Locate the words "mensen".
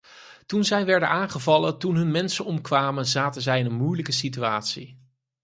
2.11-2.45